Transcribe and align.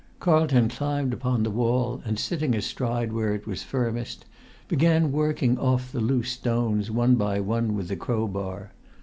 Carlton 0.19 0.67
climbed 0.67 1.13
upon 1.13 1.43
the 1.43 1.51
wall, 1.51 2.01
and, 2.05 2.17
sitting 2.17 2.55
astride 2.55 3.13
where 3.13 3.35
it 3.35 3.45
was 3.45 3.61
firmest, 3.61 4.25
began 4.67 5.11
working 5.11 5.59
off 5.59 5.91
the 5.91 6.01
loose 6.01 6.31
stones 6.31 6.89
one 6.89 7.13
by 7.13 7.39
one 7.39 7.75
with 7.75 7.87
the 7.87 7.95
crowbar. 7.95 8.71